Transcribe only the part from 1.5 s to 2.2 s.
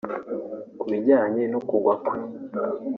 no kugwa kwe